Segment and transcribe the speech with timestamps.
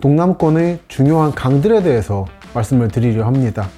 [0.00, 3.68] 동남권의 중요한 강들에 대해서 말씀을 드리려 합니다.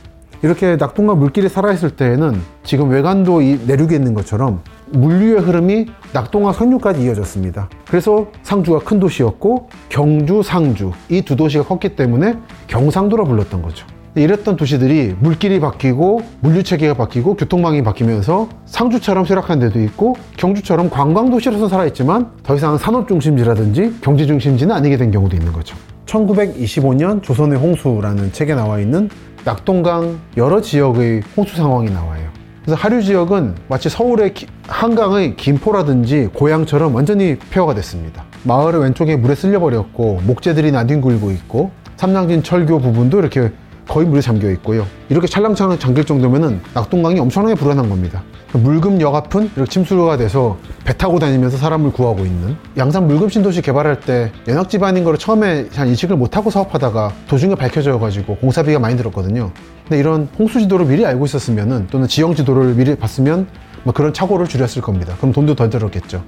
[0.42, 4.60] 이렇게 낙동강 물길이 살아있을 때에는 지금 외관도 이 내륙에 있는 것처럼
[4.92, 7.68] 물류의 흐름이 낙동강 상류까지 이어졌습니다.
[7.88, 12.36] 그래서 상주가 큰 도시였고 경주, 상주 이 두 도시가 컸기 때문에
[12.68, 13.86] 경상도라 불렀던 거죠.
[14.14, 21.30] 이랬던 도시들이 물길이 바뀌고 물류 체계가 바뀌고 교통망이 바뀌면서 상주처럼 쇠락한 데도 있고 경주처럼 관광
[21.30, 25.76] 도시로서 살아있지만 더 이상 산업 중심지라든지 경제 중심지는 아니게 된 경우도 있는 거죠.
[26.08, 29.08] 1925년 조선의 홍수라는 책에 나와 있는
[29.44, 32.26] 낙동강 여러 지역의 홍수 상황이 나와요.
[32.64, 38.24] 그래서 하류 지역은 마치 서울의 기- 한강의 김포라든지 고향처럼 완전히 폐허가 됐습니다.
[38.42, 43.52] 마을의 왼쪽에 물에 쓸려버렸고 목재들이 나뒹굴고 있고 삼양진 철교 부분도 이렇게
[43.88, 44.86] 거의 물에 잠겨 있고요.
[45.08, 48.22] 이렇게 찰랑찰랑 잠길 정도면은 낙동강이 엄청나게 불안한 겁니다.
[48.52, 54.00] 물금 역앞은 이렇게 침수가 돼서 배 타고 다니면서 사람을 구하고 있는 양산 물금 신도시 개발할
[54.00, 59.50] 때 연합 집안인 거를 처음에 잘 인식을 못하고 사업하다가 도중에 밝혀져 가지고 공사비가 많이 들었거든요.
[59.84, 63.46] 근데 이런 홍수 지도를 미리 알고 있었으면은 또는 지형 지도를 미리 봤으면
[63.84, 65.14] 뭐 그런 착오를 줄였을 겁니다.
[65.18, 66.22] 그럼 돈도 덜 들었겠죠.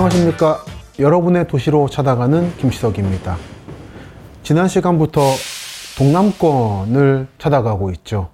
[0.00, 0.64] 안녕하십니까.
[0.98, 3.36] 여러분의 도시로 찾아가는 김시석입니다.
[4.42, 5.20] 지난 시간부터
[5.98, 8.30] 동남권을 찾아가고 있죠.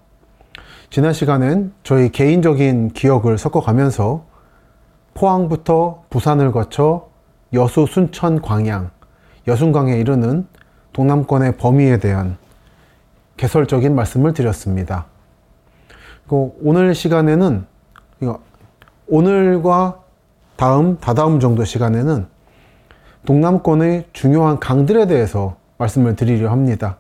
[0.91, 4.27] 지난 시간엔 저희 개인적인 기억을 섞어가면서
[5.15, 7.09] 포항부터 부산을 거쳐
[7.53, 8.91] 여수, 순천, 광양,
[9.49, 10.47] 여순강에 이르는
[10.93, 12.37] 동남권의 범위에 대한
[13.39, 15.07] 개설적인 말씀을 드렸습니다.
[16.29, 17.67] 오늘 시간에는
[19.09, 20.06] 오늘과
[20.57, 22.27] 다음, 다다음 정도 시간에는
[23.27, 26.99] 동남권의 중요한 강들에 대해서 말씀을 드리려 합니다.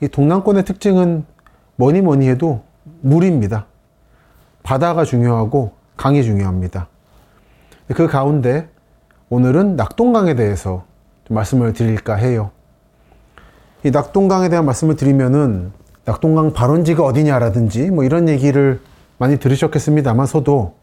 [0.00, 1.24] 이 동남권의 특징은
[1.76, 2.62] 뭐니 뭐니 해도
[3.00, 3.66] 물입니다.
[4.62, 6.88] 바다가 중요하고 강이 중요합니다.
[7.94, 8.68] 그 가운데
[9.28, 10.84] 오늘은 낙동강에 대해서
[11.24, 12.50] 좀 말씀을 드릴까 해요.
[13.82, 15.72] 이 낙동강에 대한 말씀을 드리면은
[16.04, 18.80] 낙동강 발원지가 어디냐라든지 뭐 이런 얘기를
[19.18, 20.74] 많이 들으셨겠습니다만서도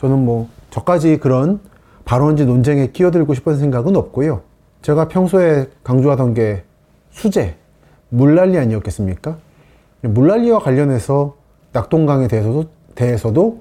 [0.00, 1.60] 저는 뭐 저까지 그런
[2.06, 4.40] 발원지 논쟁에 끼어들고 싶은 생각은 없고요.
[4.80, 6.64] 제가 평소에 강조하던 게
[7.10, 7.56] 수재,
[8.08, 9.36] 물난리 아니었겠습니까?
[10.00, 11.36] 물난리와 관련해서
[11.72, 13.60] 낙동강에 대해서도, 대해서도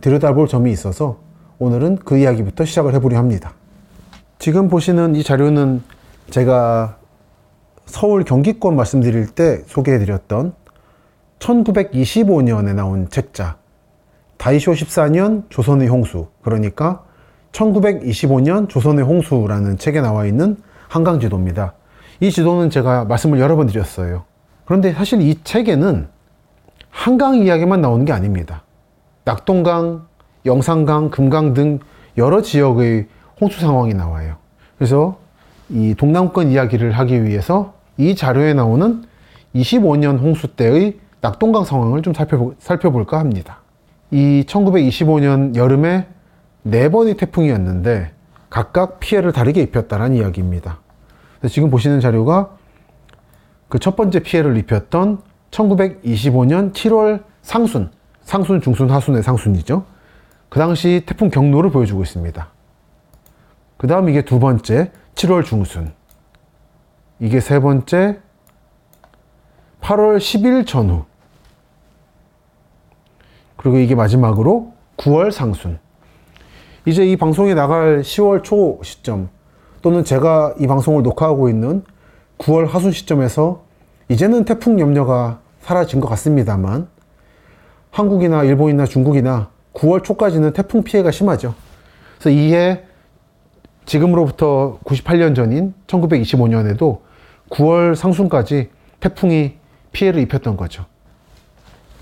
[0.00, 1.18] 들여다볼 점이 있어서
[1.58, 3.52] 오늘은 그 이야기부터 시작을 해보려 합니다.
[4.38, 5.82] 지금 보시는 이 자료는
[6.30, 6.98] 제가
[7.86, 10.54] 서울 경기권 말씀드릴 때 소개해드렸던
[11.40, 13.59] 1925년에 나온 책자
[14.40, 17.04] 다이쇼 14년 조선의 홍수 그러니까
[17.52, 20.56] 1925년 조선의 홍수라는 책에 나와 있는
[20.88, 21.74] 한강 지도입니다.
[22.20, 24.24] 이 지도는 제가 말씀을 여러 번 드렸어요.
[24.64, 26.08] 그런데 사실 이 책에는
[26.88, 28.62] 한강 이야기만 나오는 게 아닙니다.
[29.26, 30.06] 낙동강,
[30.46, 31.78] 영산강, 금강 등
[32.16, 33.08] 여러 지역의
[33.42, 34.36] 홍수 상황이 나와요.
[34.78, 35.18] 그래서
[35.68, 39.04] 이 동남권 이야기를 하기 위해서 이 자료에 나오는
[39.54, 43.60] 25년 홍수 때의 낙동강 상황을 좀 살펴보, 살펴볼까 합니다.
[44.10, 46.06] 이 1925년 여름에
[46.62, 48.12] 네 번의 태풍이었는데
[48.48, 50.80] 각각 피해를 다르게 입혔다는 이야기입니다.
[51.48, 52.56] 지금 보시는 자료가
[53.70, 55.22] 그 첫 번째 피해를 입혔던
[55.52, 57.90] 1925년 7월 상순,
[58.22, 59.86] 상순, 중순, 하순의 상순이죠.
[60.48, 62.48] 그 당시 태풍 경로를 보여주고 있습니다.
[63.76, 65.92] 그 다음 이게 두 번째 7월 중순.
[67.20, 68.18] 이게 세 번째
[69.80, 71.04] 8월 10일 전후.
[73.60, 75.78] 그리고 이게 마지막으로 9월 상순.
[76.86, 79.28] 이제 이 방송이 나갈 10월 초 시점
[79.82, 81.84] 또는 제가 이 방송을 녹화하고 있는
[82.38, 83.64] 9월 하순 시점에서
[84.08, 86.88] 이제는 태풍 염려가 사라진 것 같습니다만
[87.90, 91.54] 한국이나 일본이나 중국이나 9월 초까지는 태풍 피해가 심하죠.
[92.18, 92.84] 그래서 이해
[93.84, 97.00] 지금으로부터 98년 전인 1925년에도
[97.50, 98.70] 9월 상순까지
[99.00, 99.56] 태풍이
[99.92, 100.86] 피해를 입혔던 거죠.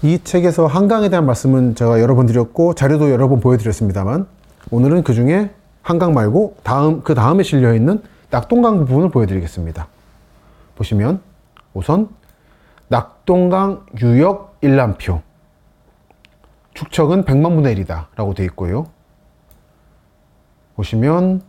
[0.02, 4.26] 이 책에서 한강에 대한 말씀은 제가 여러 번 드렸고 자료도 여러 번 보여드렸습니다만
[4.70, 5.50] 오늘은 그 중에
[5.82, 8.00] 한강 말고 다음 그 다음에 실려 있는
[8.30, 9.88] 낙동강 부분을 보여드리겠습니다.
[10.76, 11.20] 보시면
[11.74, 12.08] 우선
[12.86, 15.20] 낙동강 유역 일람표
[16.74, 18.86] 축척은 100만 분의 1이다 라고 되어 있고요.
[20.76, 21.42] 보시면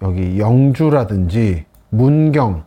[0.00, 2.64] 여기 영주라든지 문경,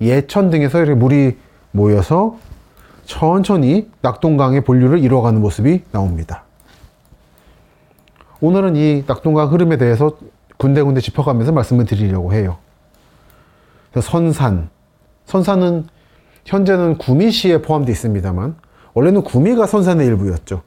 [0.00, 1.38] 예천 등에서 이렇게 물이
[1.72, 2.38] 모여서
[3.10, 6.44] 천천히 낙동강의 본류를 이루어가는 모습이 나옵니다.
[8.40, 10.16] 오늘은 이 낙동강 흐름에 대해서
[10.58, 12.58] 군데군데 짚어가면서 말씀을 드리려고 해요.
[14.00, 14.70] 선산.
[15.24, 15.88] 선산은
[16.44, 18.54] 현재는 구미시에 포함되어 있습니다만
[18.94, 20.62] 원래는 구미가 선산의 일부였죠.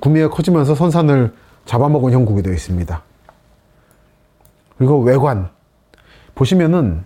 [0.00, 1.32] 구미가 커지면서 선산을
[1.64, 3.02] 잡아먹은 형국이 되어 있습니다.
[4.78, 5.48] 그리고 외관
[6.34, 7.04] 보시면은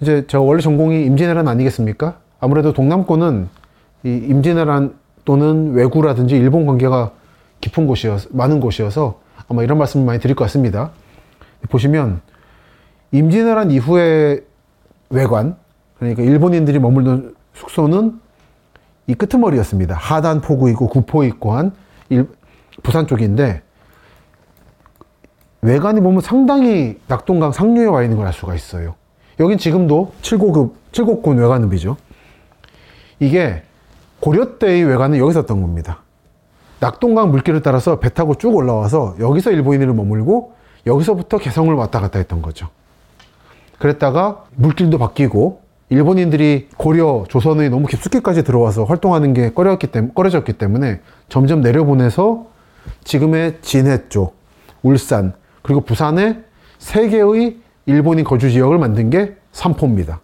[0.00, 2.24] 이제 저 원래 전공이 임진왜란 아니겠습니까?
[2.40, 3.48] 아무래도 동남권은
[4.04, 4.94] 이 임진왜란
[5.24, 7.12] 또는 외구라든지 일본 관계가
[7.60, 10.90] 깊은 곳이어서 많은 곳이어서 아마 이런 말씀을 많이 드릴 것 같습니다.
[11.68, 12.20] 보시면
[13.12, 14.44] 임진왜란 이후의
[15.10, 15.56] 외관
[15.98, 18.20] 그러니까 일본인들이 머물던 숙소는
[19.06, 19.94] 이 끄트머리였습니다.
[19.94, 21.72] 하단 포구 있고 구포 있고 한
[22.08, 22.28] 일,
[22.82, 23.62] 부산 쪽인데
[25.62, 28.94] 외관이 보면 상당히 낙동강 상류에 와 있는 걸 알 수가 있어요.
[29.40, 31.96] 여긴 지금도 7고급, 7곡군 외관읍이죠.
[33.20, 33.62] 이게
[34.20, 36.02] 고려 때의 외관은 여기 있었던 겁니다.
[36.80, 40.54] 낙동강 물길을 따라서 배 타고 쭉 올라와서 여기서 일본인을 머물고
[40.86, 42.68] 여기서부터 개성을 왔다 갔다 했던 거죠.
[43.78, 51.00] 그랬다가 물길도 바뀌고 일본인들이 고려, 조선의 너무 깊숙이까지 들어와서 활동하는 게 꺼렸기 때문에, 꺼려졌기 때문에
[51.28, 52.46] 점점 내려보내서
[53.04, 54.36] 지금의 진해 쪽,
[54.82, 56.40] 울산, 그리고 부산에
[56.78, 60.20] 세 개의 일본인 거주 지역을 만든 게 삼포입니다.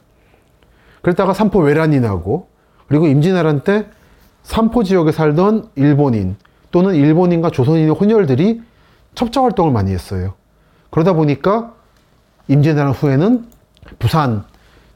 [1.00, 2.48] 그랬다가 삼포 외란이 나고,
[2.92, 3.86] 그리고 임진왜란 때
[4.42, 6.36] 삼포 지역에 살던 일본인
[6.70, 8.60] 또는 일본인과 조선인의 혼혈들이
[9.14, 10.34] 첩자 활동을 많이 했어요.
[10.90, 11.72] 그러다 보니까
[12.48, 13.46] 임진왜란 후에는
[13.98, 14.44] 부산,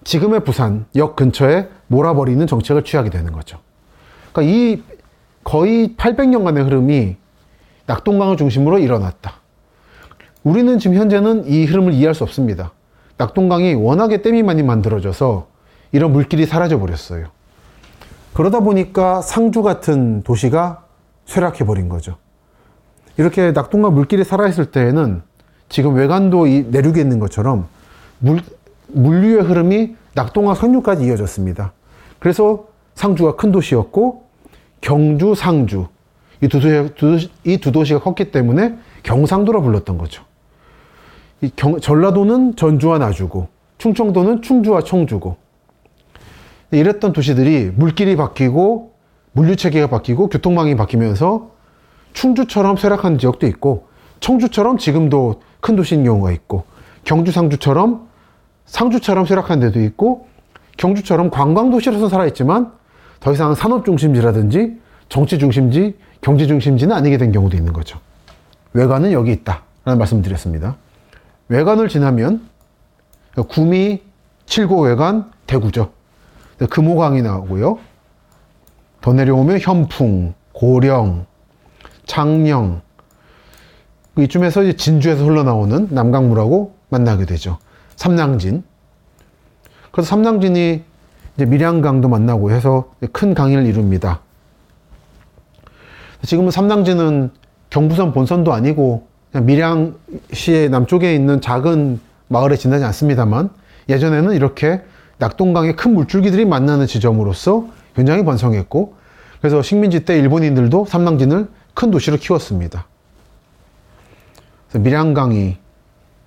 [0.05, 3.61] 지금의 부산 역 근처에 몰아버리는 정책을 취하게 되는 거죠.
[4.31, 4.83] 그러니까 이
[5.43, 7.17] 거의 800년간의 흐름이
[7.87, 9.37] 낙동강을 중심으로 일어났다.
[10.43, 12.73] 우리는 지금 현재는 이 흐름을 이해할 수 없습니다.
[13.17, 15.47] 낙동강이 워낙에 댐이 많이 만들어져서
[15.93, 17.35] 이런 물길이 사라져 버렸어요.
[18.37, 20.85] 그러다 보니까 상주 같은 도시가
[21.25, 22.17] 쇠락해 버린 거죠.
[23.17, 25.23] 이렇게 낙동강 물길이 살아있을 때에는
[25.71, 27.67] 지금 외관도 이 내륙에 있는 것처럼
[28.19, 28.43] 물,
[28.88, 31.73] 물류의 흐름이 낙동강 선유까지 이어졌습니다.
[32.19, 34.25] 그래서 상주가 큰 도시였고
[34.83, 35.87] 경주, 상주
[36.43, 36.61] 이 두
[36.94, 40.25] 도시, 이두 도시가 컸기 때문에 경상도라 불렀던 거죠.
[41.41, 43.49] 이 경, 전라도는 전주와 나주고
[43.79, 45.37] 충청도는 충주와 청주고
[46.71, 48.93] 이랬던 도시들이 물길이 바뀌고
[49.33, 51.51] 물류 체계가 바뀌고 교통망이 바뀌면서
[52.13, 53.89] 충주처럼 쇠락한 지역도 있고
[54.21, 56.65] 청주처럼 지금도 큰 도시인 경우가 있고
[57.05, 58.09] 경주 상주처럼
[58.65, 60.27] 상주처럼 쇠락한 데도 있고
[60.77, 62.73] 경주처럼 관광도시로서 살아있지만
[63.21, 64.79] 더 이상 산업중심지라든지
[65.09, 67.99] 정치중심지, 경제중심지는 아니게 된 경우도 있는 거죠.
[68.73, 69.62] 외관은 여기 있다.
[69.85, 70.77] 라는 말씀 드렸습니다.
[71.49, 72.49] 외관을 지나면
[73.49, 74.03] 구미,
[74.47, 75.93] 칠고 외관, 대구죠.
[76.58, 77.79] 금호강이 나오고요.
[79.00, 81.26] 더 내려오면 현풍, 고령,
[82.06, 82.81] 창녕,
[84.19, 87.58] 이쯤에서 이제 진주에서 흘러나오는 남강물하고 만나게 되죠.
[87.97, 88.64] 삼낭진.
[89.93, 90.82] 그래서 삼낭진이
[91.37, 94.20] 이제 밀양강도 만나고 해서 큰 강을 이룹니다.
[96.23, 97.31] 지금은 삼낭진은
[97.70, 103.50] 경부선 본선도 아니고 밀양시의 남쪽에 있는 작은 마을에 지나지 않습니다만
[103.88, 104.82] 예전에는 이렇게
[105.19, 108.95] 낙동강의 큰 물줄기들이 만나는 지점으로서 굉장히 번성했고
[109.41, 112.87] 그래서 식민지 때 일본인들도 삼낭진을 큰 도시로 키웠습니다.
[114.75, 115.57] 밀양강이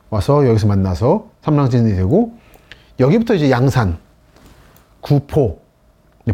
[0.09, 2.33] 와서 여기서 만나서 삼랑진이 되고
[2.99, 3.97] 여기부터 이제 양산,
[5.01, 5.61] 구포,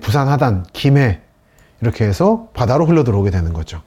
[0.02, 1.22] 부산 하단, 김해
[1.82, 3.82] 이렇게 해서 바다로 흘러 들어오게 되는 거죠.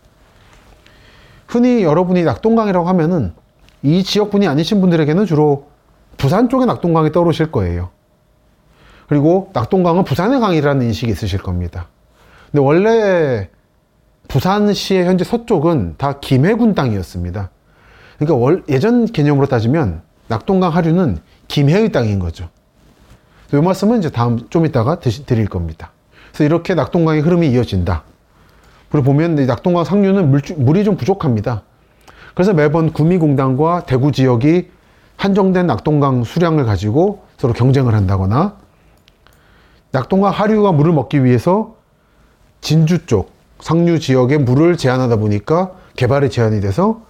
[1.47, 3.33] 흔히 여러분이 낙동강이라고 하면은
[3.83, 5.69] 이 지역분이 아니신 분들에게는 주로
[6.17, 7.91] 부산 쪽의 낙동강이 떠오르실 거예요.
[9.09, 11.87] 그리고 낙동강은 부산의 강이라는 인식이 있으실 겁니다.
[12.53, 13.49] 근데 원래
[14.29, 17.51] 부산시의 현재 서쪽은 다 김해군 땅이었습니다.
[18.19, 22.49] 그러니까 월, 예전 개념으로 따지면 낙동강 하류는 김해의 땅인 거죠.
[23.53, 25.91] 이 말씀은 이제 다음 좀 이따가 드릴 겁니다.
[26.31, 28.03] 그래서 이렇게 낙동강의 흐름이 이어진다.
[28.91, 31.63] 그리고 보면 낙동강 상류는 물, 물이 좀 부족합니다.
[32.35, 34.71] 그래서 매번 구미공단과 대구 지역이
[35.17, 38.57] 한정된 낙동강 수량을 가지고 서로 경쟁을 한다거나
[39.91, 41.77] 낙동강 하류가 물을 먹기 위해서
[42.61, 47.03] 진주 쪽 상류 지역에 물을 제한하다 보니까 개발이 제한이 돼서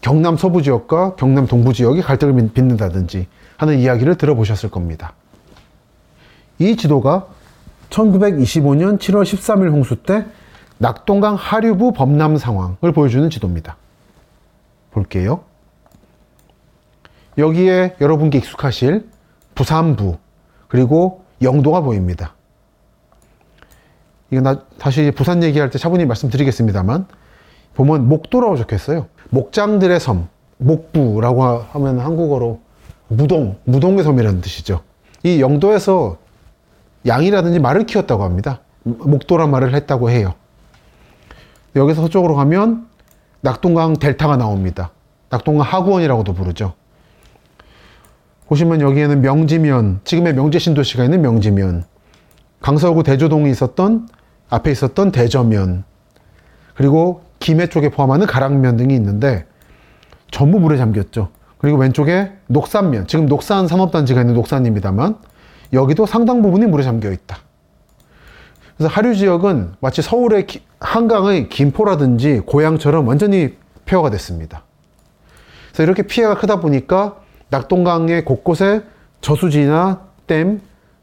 [0.00, 5.14] 경남 서부 지역과 경남 동부 지역이 갈등을 빚는다든지 하는 이야기를 들어보셨을 겁니다.
[6.58, 7.26] 이 지도가
[7.90, 10.24] 1925년 7월 13일 홍수 때
[10.78, 13.76] 낙동강 하류부 범람 상황을 보여주는 지도입니다.
[14.90, 15.40] 볼게요.
[17.36, 19.08] 여기에 여러분께 익숙하실
[19.54, 20.18] 부산부
[20.68, 22.34] 그리고 영도가 보입니다.
[24.30, 27.06] 이거 나 다시 부산 얘기할 때 차분히 말씀드리겠습니다만
[27.74, 29.06] 보면 목도라고 적혔어요.
[29.30, 30.28] 목장들의 섬,
[30.58, 32.60] 목부라고 하면 한국어로
[33.08, 34.82] 무동, 무동의 섬이라는 뜻이죠.
[35.22, 36.18] 이 영도에서
[37.06, 38.60] 양이라든지 말을 키웠다고 합니다.
[38.82, 40.34] 목도란 말을 했다고 해요.
[41.76, 42.86] 여기서 서쪽으로 가면
[43.40, 44.90] 낙동강 델타가 나옵니다.
[45.30, 46.74] 낙동강 하구원이라고도 부르죠.
[48.48, 51.84] 보시면 여기에는 명지면, 지금의 명제 신도시가 있는 명지면,
[52.60, 54.08] 강서구 대조동이 있었던
[54.48, 55.84] 앞에 있었던 대저면,
[56.74, 59.46] 그리고 김해 쪽에 포함하는 가락면 등이 있는데
[60.30, 61.28] 전부 물에 잠겼죠.
[61.58, 65.16] 그리고 왼쪽에 녹산면, 지금 녹산 산업단지가 있는 녹산입니다만
[65.74, 67.38] 여기도 상당 부분이 물에 잠겨 있다.
[68.78, 74.62] 그래서 하류 지역은 마치 서울의 기, 한강의 김포라든지 고향처럼 완전히 폐허가 됐습니다.
[75.68, 77.16] 그래서 이렇게 피해가 크다 보니까
[77.50, 78.82] 낙동강의 곳곳에
[79.20, 80.60] 저수지나 댐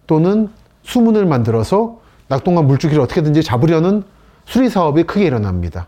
[0.07, 0.49] 또는
[0.83, 4.03] 수문을 만들어서 낙동강 물줄기를 어떻게든지 잡으려는
[4.45, 5.87] 수리 사업이 크게 일어납니다.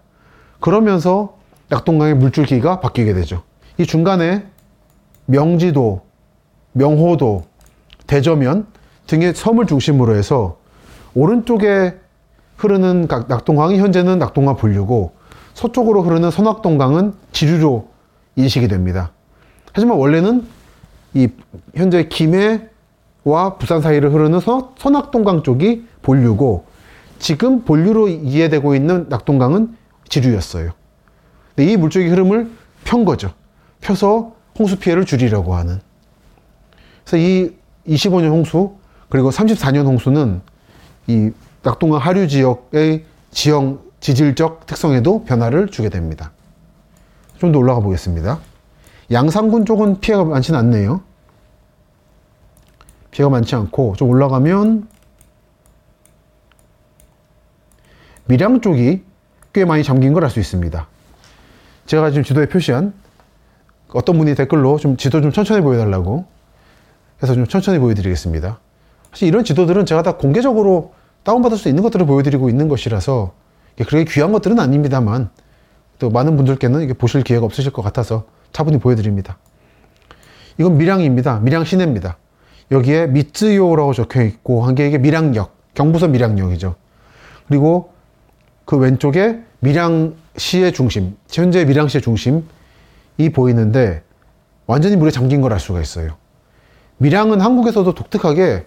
[0.60, 1.38] 그러면서
[1.70, 3.44] 낙동강의 물줄기가 바뀌게 되죠.
[3.78, 4.46] 이 중간에
[5.26, 6.02] 명지도,
[6.74, 7.46] 명호도,
[8.08, 8.66] 대저면
[9.06, 10.58] 등의 섬을 중심으로 해서
[11.14, 11.96] 오른쪽에
[12.58, 15.14] 흐르는 낙동강이 현재는 낙동강 분류고
[15.54, 17.90] 서쪽으로 흐르는 선악동강은 지류로
[18.36, 19.12] 인식이 됩니다.
[19.77, 20.43] 하지만 원래는
[21.13, 21.27] 이
[21.75, 26.65] 현재 김해와 부산 사이를 흐르는 선, 선악동강 쪽이 본류고
[27.19, 29.77] 지금 본류로 이해되고 있는 낙동강은
[30.10, 30.72] 지류였어요.
[31.60, 32.50] 이 물줄기 흐름을
[32.86, 33.31] 편 거죠.
[33.79, 35.79] 펴서 홍수 피해를 줄이려고 하는.
[37.05, 37.51] 그래서 이
[37.88, 38.77] 25년 홍수
[39.10, 40.41] 그리고 34년 홍수는
[41.05, 41.29] 이
[41.62, 46.31] 낙동강 하류 지역의 지형 지질적 특성에도 변화를 주게 됩니다.
[47.38, 48.39] 좀 더 올라가 보겠습니다.
[49.12, 51.02] 양산군 쪽은 피해가 많지는 않네요.
[53.12, 54.88] 피해가 많지 않고 좀 올라가면
[58.26, 59.04] 밀양 쪽이
[59.54, 60.88] 꽤 많이 잠긴 걸 알 수 있습니다.
[61.86, 62.94] 제가 지금 지도에 표시한
[63.94, 66.26] 어떤 분이 댓글로 좀 지도 좀 천천히 보여달라고
[67.24, 68.60] 해서 좀 천천히 보여드리겠습니다.
[69.12, 73.34] 사실 이런 지도들은 제가 다 공개적으로 다운받을 수 있는 것들을 보여드리고 있는 것이라서
[73.78, 75.30] 그렇게 귀한 것들은 아닙니다만
[75.98, 78.26] 또 많은 분들께는 이게 보실 기회가 없으실 것 같아서
[78.58, 79.38] 차분히 보여드립니다.
[80.58, 81.42] 이건 밀양입니다.
[81.42, 82.18] 밀양 시내입니다.
[82.72, 86.74] 여기에 미쯔요라고 적혀 있고 한게 이게 밀양역, 경부선 밀양역이죠.
[87.48, 87.92] 그리고
[88.66, 92.42] 그 왼쪽에 밀양시의 중심, 현재 밀양시의 중심이
[93.32, 94.02] 보이는데
[94.66, 96.18] 완전히 물에 잠긴 걸 알 수가 있어요.
[96.98, 98.66] 밀양은 한국에서도 독특하게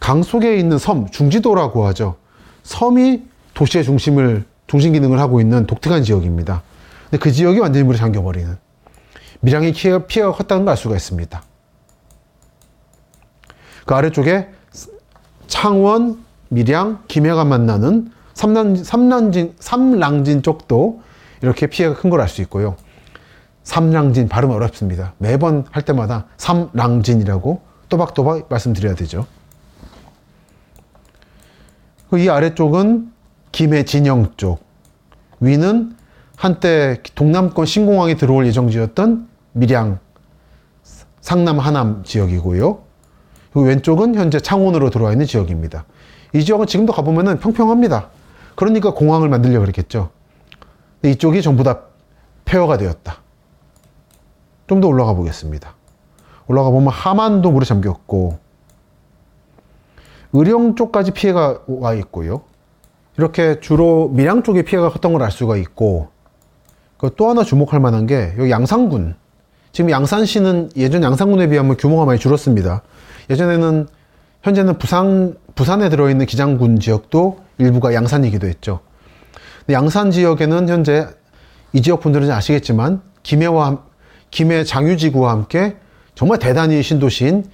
[0.00, 2.16] 강 속에 있는 섬, 중지도라고 하죠.
[2.64, 3.22] 섬이
[3.54, 6.64] 도시의 중심을, 중심 기능을 하고 있는 독특한 지역입니다.
[7.04, 8.61] 근데 그 지역이 완전히 물에 잠겨버리는.
[9.72, 11.42] 피해가, 피해가 컸다는 걸 알 수가 있습니다.
[13.86, 14.48] 그 아래쪽에
[15.48, 21.02] 창원, 밀양, 김해가 만나는 삼남, 삼남진, 삼랑진 쪽도
[21.42, 22.76] 이렇게 피해가 큰 걸 알 수 있고요.
[23.64, 25.14] 삼랑진 발음 어렵습니다.
[25.18, 29.26] 매번 할 때마다 삼랑진이라고 또박또박 말씀드려야 되죠.
[32.10, 33.12] 그이 아래쪽은
[33.52, 34.64] 김해 진영 쪽,
[35.40, 35.96] 위는
[36.36, 39.98] 한때 동남권 신공항이 들어올 예정지였던 밀양,
[41.20, 42.78] 상남 하남 지역이고요.
[43.52, 45.84] 그리고 왼쪽은 현재 창원으로 들어와 있는 지역입니다.
[46.32, 48.08] 이 지역은 지금도 가보면 평평합니다.
[48.54, 50.10] 그러니까 공항을 만들려고 그랬겠죠.
[51.00, 51.80] 근데 이쪽이 전부 다
[52.44, 53.16] 폐허가 되었다.
[54.66, 55.74] 좀 더 올라가 보겠습니다.
[56.46, 58.38] 올라가 보면 하만도 물에 잠겼고,
[60.32, 62.42] 의령 쪽까지 피해가 와 있고요.
[63.18, 66.08] 이렇게 주로 밀양 쪽에 피해가 컸던 걸 알 수가 있고,
[66.96, 69.14] 그또 하나 주목할 만한 게 여기 양산군.
[69.72, 72.82] 지금 양산시는 예전 양산군에 비하면 규모가 많이 줄었습니다.
[73.30, 73.88] 예전에는
[74.42, 78.80] 현재는 부산 부산에 들어있는 기장군 지역도 일부가 양산이기도 했죠.
[79.70, 81.06] 양산 지역에는 현재
[81.72, 83.82] 이 지역 분들은 아시겠지만 김해와
[84.30, 85.76] 김해 장유지구와 함께
[86.14, 87.44] 정말 대단히 신도시인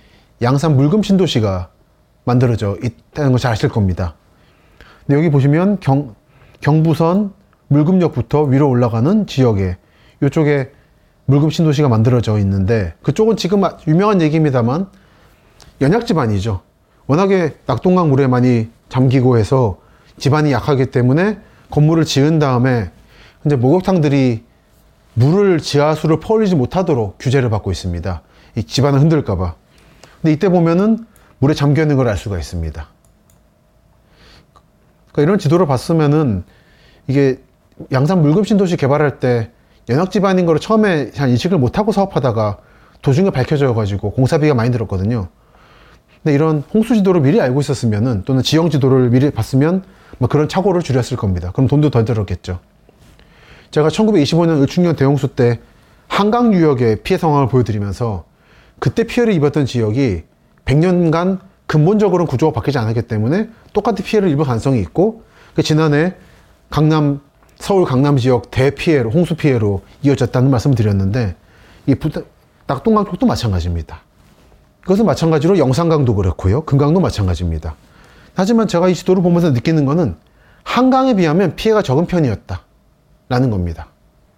[0.42, 1.68] 양산 물금 신도시가
[2.24, 4.14] 만들어져 있다는 걸 잘 아실 겁니다.
[5.06, 6.14] 근데 여기 보시면 경,
[6.60, 7.32] 경부선
[7.68, 9.76] 물금역부터 위로 올라가는 지역에
[10.22, 10.72] 이쪽에
[11.28, 14.86] 물금 신도시가 만들어져 있는데 그쪽은 지금 유명한 얘기입니다만
[15.82, 16.62] 연약 집안이죠.
[17.06, 19.78] 워낙에 낙동강 물에 많이 잠기고 해서
[20.16, 22.90] 집안이 약하기 때문에 건물을 지은 다음에
[23.44, 24.42] 이제 목욕탕들이
[25.12, 28.22] 물을 지하수를 퍼올리지 못하도록 규제를 받고 있습니다.
[28.56, 29.54] 이 집안을 흔들까봐.
[30.22, 31.04] 근데 이때 보면은
[31.40, 32.88] 물에 잠겨 있는 걸 알 수가 있습니다.
[35.12, 36.44] 그러니까 이런 지도를 봤으면은
[37.06, 37.42] 이게
[37.92, 39.50] 양산 물금 신도시 개발할 때
[39.88, 42.58] 연합 집안인 거를 처음에 잘 인식을 못하고 사업하다가
[43.02, 45.28] 도중에 밝혀져 가지고 공사비가 많이 들었거든요.
[46.22, 49.84] 근데 이런 홍수 지도를 미리 알고 있었으면은 또는 지형 지도를 미리 봤으면
[50.18, 51.52] 뭐 그런 착오를 줄였을 겁니다.
[51.52, 52.58] 그럼 돈도 덜 들었겠죠.
[53.70, 55.60] 제가 1925년 을충년 대홍수 때
[56.08, 58.24] 한강 유역의 피해 상황을 보여드리면서
[58.78, 60.22] 그때 피해를 입었던 지역이
[60.64, 65.22] 100년간 근본적으로는 구조가 바뀌지 않았기 때문에 똑같은 피해를 입을 가능성이 있고
[65.54, 66.14] 그 지난해
[66.70, 67.20] 강남
[67.58, 71.34] 서울 강남 지역 대피해로 홍수 피해로 이어졌다는 말씀을 드렸는데
[71.86, 72.22] 이 부다,
[72.66, 74.00] 낙동강 쪽도 마찬가지입니다.
[74.82, 76.62] 그것은 마찬가지로 영산강도 그렇고요.
[76.62, 77.74] 금강도 마찬가지입니다.
[78.34, 80.16] 하지만 제가 이 지도를 보면서 느끼는 것은
[80.62, 82.62] 한강에 비하면 피해가 적은 편이었다.
[83.28, 83.88] 라는 겁니다.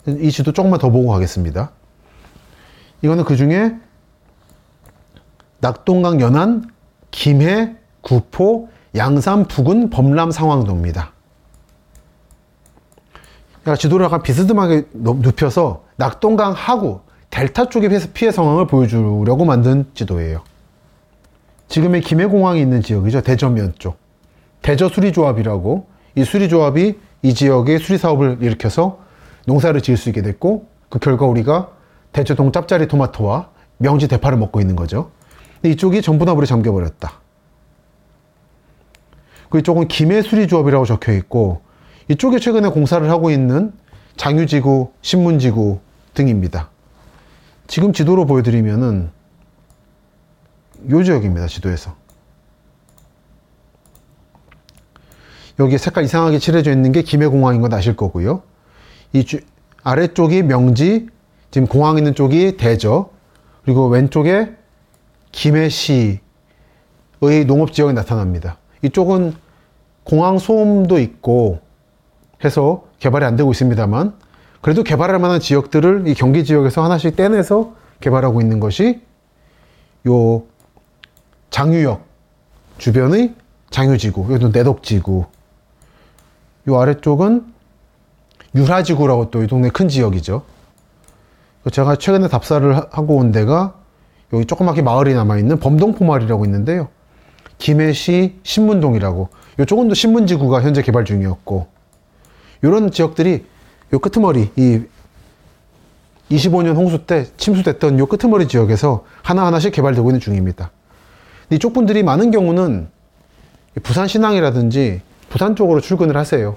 [0.07, 1.71] 이 지도 조금만 더 보고 가겠습니다.
[3.03, 3.77] 이거는 그 중에
[5.61, 6.71] 낙동강 연안,
[7.11, 11.13] 김해, 구포, 양산, 부근, 범람 상황도입니다.
[13.65, 17.01] 제가 지도를 약간 비스듬하게 눕혀서 낙동강 하구,
[17.31, 20.43] 델타 쪽의 피해 상황을 보여주려고 만든 지도예요.
[21.69, 23.21] 지금의 김해공항이 있는 지역이죠.
[23.21, 23.99] 대저면 쪽.
[24.63, 25.87] 대저 수리조합이라고
[26.17, 28.99] 이 수리조합이 이 지역의 수리사업을 일으켜서
[29.47, 31.69] 농사를 지을 수 있게 됐고 그 결과 우리가
[32.13, 35.11] 대저동 짭짜리 토마토와 명지 대파를 먹고 있는 거죠.
[35.55, 37.13] 근데 이쪽이 전부 다 물에 잠겨버렸다.
[39.51, 41.61] 그 이쪽은 김해 수리조합이라고 적혀 있고
[42.11, 43.73] 이쪽에 최근에 공사를 하고 있는
[44.17, 45.79] 장유지구, 신문지구
[46.13, 46.69] 등입니다.
[47.69, 49.11] 지금 지도로 보여드리면은
[50.91, 51.47] 요 지역입니다.
[51.47, 51.95] 지도에서.
[55.61, 58.43] 여기 색깔 이상하게 칠해져 있는 게 김해공항인 건 아실 거고요.
[59.13, 59.39] 이 주,
[59.85, 61.07] 아래쪽이 명지,
[61.53, 63.09] 지금 공항 있는 쪽이 대저,
[63.63, 64.57] 그리고 왼쪽에
[65.31, 66.19] 김해시의
[67.47, 68.59] 농업지역이 나타납니다.
[68.83, 69.35] 이쪽은
[70.03, 71.70] 공항 소음도 있고
[72.45, 74.15] 해서 개발이 안 되고 있습니다만
[74.61, 79.03] 그래도 개발할 만한 지역들을 이 경기 지역에서 하나씩 떼내서 개발하고 있는 것이
[80.09, 80.43] 요
[81.51, 82.05] 장유역
[82.79, 83.35] 주변의
[83.71, 85.27] 장유지구, 여기도 내덕지구.
[86.69, 87.45] 요 아래쪽은
[88.55, 90.43] 유라지구라고 또 이 동네 큰 지역이죠.
[91.71, 93.75] 제가 최근에 답사를 하고 온 데가
[94.33, 96.89] 여기 조그맣게 마을이 남아있는 범동포마을이라고 있는데요.
[97.59, 99.29] 김해시 신문동이라고.
[99.61, 101.69] 이쪽은 또 신문지구가 현재 개발 중이었고,
[102.63, 103.45] 이런 지역들이
[103.93, 104.83] 요 끄트머리, 이
[106.31, 110.71] 25년 홍수 때 침수됐던 요 끄트머리 지역에서 하나하나씩 개발되고 있는 중입니다.
[111.51, 112.89] 이쪽 분들이 많은 경우는
[113.83, 116.57] 부산 신항이라든지 부산 쪽으로 출근을 하세요.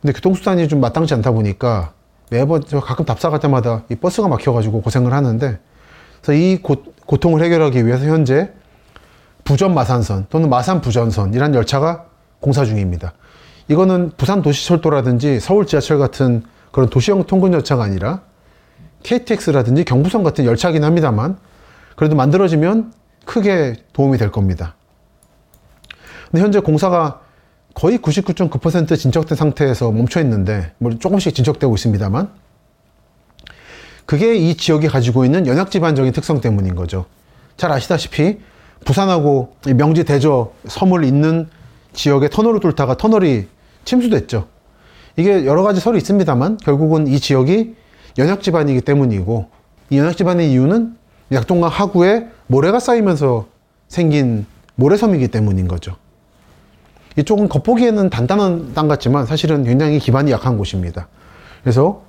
[0.00, 1.92] 근데 교통수단이 좀 마땅치 않다 보니까
[2.30, 5.58] 매번 저 가끔 답사 갈 때마다 이 버스가 막혀가지고 고생을 하는데
[6.20, 8.52] 그래서 이 고, 고통을 해결하기 위해서 현재
[9.44, 12.06] 부전 마산선 또는 마산 부전선이란 열차가
[12.38, 13.14] 공사 중입니다.
[13.68, 18.22] 이거는 부산 도시철도라든지 서울 지하철 같은 그런 도시형 통근 열차가 아니라
[19.02, 21.38] KTX라든지 경부선 같은 열차긴 합니다만
[21.96, 22.92] 그래도 만들어지면
[23.24, 24.74] 크게 도움이 될 겁니다.
[26.30, 27.20] 근데 현재 공사가
[27.74, 32.28] 거의 99.9% 진척된 상태에서 멈춰 있는데, 뭐 조금씩 진척되고 있습니다만,
[34.04, 37.06] 그게 이 지역이 가지고 있는 연약 지반적인 특성 때문인 거죠.
[37.56, 38.40] 잘 아시다시피,
[38.84, 41.48] 부산하고 명지 대저 섬을 잇는
[41.92, 43.48] 지역에 터널을 뚫다가 터널이
[43.88, 44.46] 침수됐죠.
[45.16, 47.74] 이게 여러 가지 설이 있습니다만, 결국은 이 지역이
[48.18, 49.46] 연약 지반이기 때문이고,
[49.90, 50.96] 이 연약 지반의 이유는
[51.32, 53.46] 약동강 하구에 모래가 쌓이면서
[53.88, 54.46] 생긴
[54.76, 55.96] 모래섬이기 때문인 거죠.
[57.16, 61.08] 이쪽은 겉보기에는 단단한 땅 같지만 사실은 굉장히 기반이 약한 곳입니다.
[61.62, 62.02] 그래서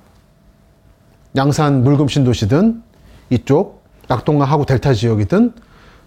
[1.36, 2.82] 양산 물금 신도시든
[3.30, 5.52] 이쪽 낙동강 하구 델타 지역이든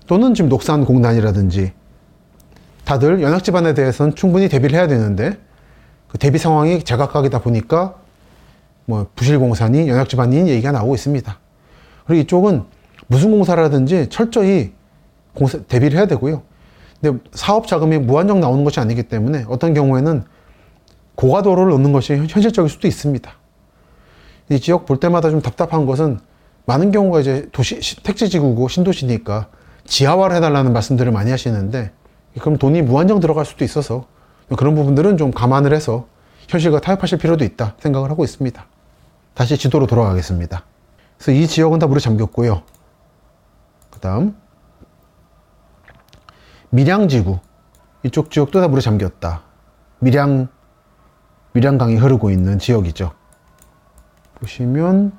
[0.07, 1.73] 또는 지금 녹산 공단이라든지
[2.85, 5.37] 다들 집안에 대해서는 충분히 대비를 해야 되는데
[6.13, 7.95] 그 대비 상황이 제각각이다 보니까
[8.85, 11.39] 뭐 부실공사니 연학 집안인 얘기가 나오고 있습니다.
[12.05, 12.63] 그리고 이쪽은
[13.07, 14.73] 무슨 공사라든지 철저히
[15.33, 16.43] 공사, 대비를 해야 되고요.
[17.01, 20.23] 근데 사업 자금이 무한정 나오는 것이 아니기 때문에 어떤 경우에는
[21.15, 23.31] 고가도로를 넣는 것이 현실적일 수도 있습니다.
[24.51, 26.19] 이 지역 볼 때마다 좀 답답한 것은
[26.65, 29.47] 많은 경우가 이제 도시, 택지지구고 신도시니까
[29.85, 31.91] 지하화를 해달라는 말씀들을 많이 하시는데
[32.39, 34.05] 그럼 돈이 무한정 들어갈 수도 있어서
[34.55, 36.07] 그런 부분들은 좀 감안을 해서
[36.47, 38.65] 현실과 타협하실 필요도 있다 생각을 하고 있습니다.
[39.33, 40.63] 다시 지도로 돌아가겠습니다.
[41.17, 42.61] 그래서 이 지역은 다 물에 잠겼고요.
[44.01, 44.35] 다음
[46.71, 47.39] 밀양지구
[48.03, 49.43] 이쪽 지역도 다 물에 잠겼다.
[49.99, 50.49] 밀양
[51.53, 53.11] 밀양강이 흐르고 있는 지역이죠.
[54.35, 55.13] 보시면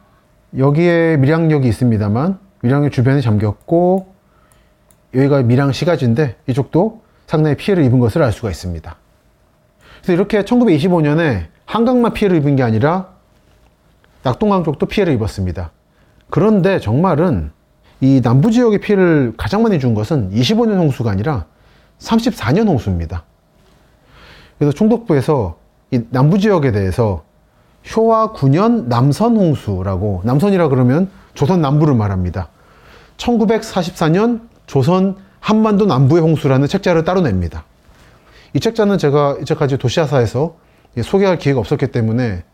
[0.59, 4.15] 여기에 밀양역이 있습니다만 밀양역 주변이 잠겼고
[5.15, 8.97] 여기가 밀양 시가지인데 이쪽도 상당히 피해를 입은 것을 알 수가 있습니다.
[10.05, 13.09] 그래서 이렇게 1925년에 한강만 피해를 입은 게 아니라
[14.23, 15.71] 낙동강 쪽도 피해를 입었습니다.
[16.29, 17.51] 그런데 정말은
[18.03, 21.47] 이 남부 지역의 피해를 가장 많이 준 것은 25년 홍수가 아니라
[22.01, 23.25] 34년 홍수입니다.
[24.59, 25.57] 그래서 총독부에서
[25.90, 27.25] 이 남부 지역에 대해서
[27.97, 32.49] 효와 9년 남선 홍수라고 남선이라 그러면 조선 남부를 말합니다.
[33.17, 37.64] 1944년 조선 한반도 남부의 홍수라는 책자를 따로 냅니다.
[38.55, 40.57] 이 책자는 제가 이제까지 도시아사에서
[41.03, 42.45] 소개할 기회가 없었기 때문에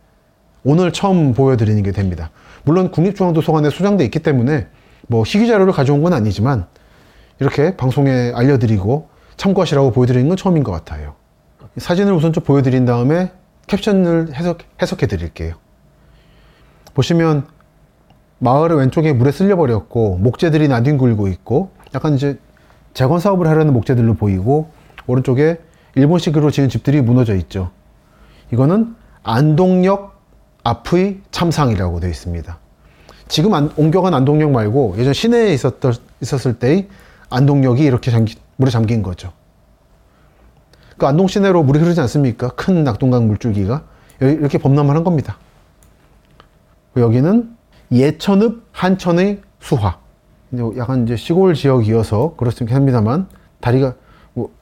[0.64, 2.30] 오늘 처음 보여드리는 게 됩니다.
[2.64, 4.66] 물론 국립중앙도서관에 소장돼 있기 때문에
[5.08, 6.66] 뭐 희귀 자료를 가져온 건 아니지만
[7.38, 11.16] 이렇게 방송에 알려드리고 참고하시라고 보여드리는 건 처음인 것 같아요.
[11.76, 13.32] 사진을 우선 좀 보여드린 다음에
[13.66, 15.54] 캡션을 해석, 해석해 드릴게요.
[16.94, 17.46] 보시면
[18.38, 22.38] 마을의 왼쪽에 물에 쓸려버렸고 목재들이 나뒹굴고 있고 약간 이제
[22.94, 24.70] 재건 사업을 하려는 목재들로 보이고
[25.06, 25.58] 오른쪽에
[25.94, 27.70] 일본식으로 지은 집들이 무너져 있죠.
[28.52, 30.20] 이거는 안동역
[30.62, 32.58] 앞의 참상이라고 되어 있습니다.
[33.28, 36.88] 지금 안, 옮겨간 안동역 말고 예전 시내에 있었던, 있었을 때의
[37.30, 39.32] 안동역이 이렇게 잠기, 물에 잠긴 거죠.
[40.98, 42.48] 그 안동 시내로 물이 흐르지 않습니까?
[42.50, 43.84] 큰 낙동강 물줄기가
[44.20, 45.38] 이렇게 범람을 한 겁니다.
[46.96, 47.56] 여기는
[47.92, 49.98] 예천읍 한천의 수화.
[50.76, 53.28] 약간 이제 시골 지역이어서 그렇긴 합니다만
[53.60, 53.94] 다리가 뭐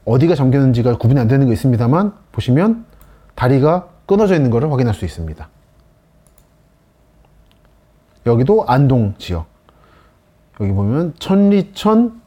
[0.04, 2.84] 어디가 잠겼는지가 구분이 안 되는 거 있습니다만 보시면
[3.34, 5.48] 다리가 끊어져 있는 것을 확인할 수 있습니다.
[8.26, 9.46] 여기도 안동 지역.
[10.60, 12.20] 여기 보면 천리천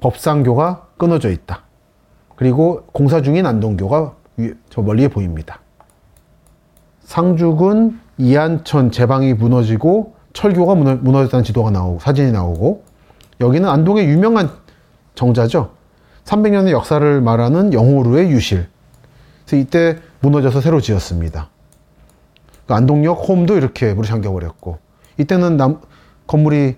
[0.00, 1.62] 법상교가 끊어져 있다.
[2.34, 4.14] 그리고 공사 중인 안동교가
[4.70, 5.60] 저 멀리에 보입니다.
[7.00, 12.84] 상주군 이안천 제방이 무너지고 철교가 무너졌다는 지도가 나오고 사진이 나오고
[13.40, 14.50] 여기는 안동의 유명한
[15.14, 15.75] 정자죠.
[16.26, 18.68] 300년의 역사를 말하는 영호루의 유실.
[19.46, 21.48] 그래서 이때 무너져서 새로 지었습니다.
[22.66, 24.78] 그 안동역 홈도 이렇게 물이 잠겨버렸고
[25.18, 25.80] 이때는 남,
[26.26, 26.76] 건물이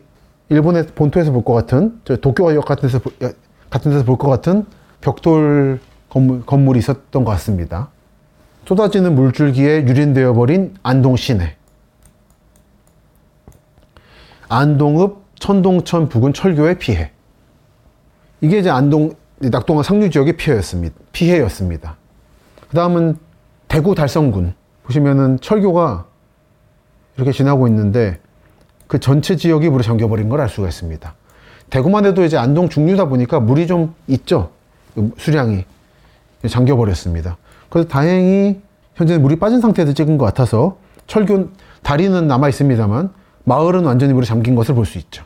[0.50, 3.00] 일본의 본토에서 볼 것 같은 도쿄역 같은 데서
[3.70, 4.66] 같은 데서 볼 것 같은
[5.00, 5.80] 벽돌
[6.10, 7.88] 건물, 건물이 있었던 것 같습니다.
[8.66, 11.56] 쏟아지는 물줄기에 유린되어 버린 안동 시내.
[14.48, 17.12] 안동읍 천동천 부근 철교의 피해.
[18.42, 20.94] 이게 이제 안동 낙동강 상류 지역의 피해였습니다.
[21.12, 21.96] 피해였습니다.
[22.68, 23.16] 그 다음은
[23.68, 26.06] 대구 달성군 보시면은 철교가
[27.16, 28.20] 이렇게 지나고 있는데
[28.86, 31.14] 그 전체 지역이 물에 잠겨버린 걸 알 수가 있습니다.
[31.70, 34.50] 대구만 해도 이제 안동 중류다 보니까 물이 좀 있죠.
[35.18, 35.64] 수량이
[36.48, 37.36] 잠겨버렸습니다.
[37.68, 38.60] 그래서 다행히
[38.94, 41.50] 현재 물이 빠진 상태에서 찍은 것 같아서 철교
[41.82, 43.10] 다리는 남아 있습니다만
[43.44, 45.24] 마을은 완전히 물에 잠긴 것을 볼 수 있죠.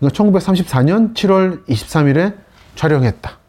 [0.00, 2.34] 이거 1934년 7월 23일에
[2.76, 3.39] 촬영했다.